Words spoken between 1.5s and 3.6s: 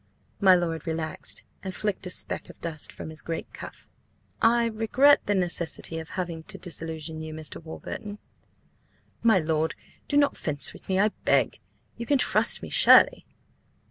and flicked a speck of dust from his great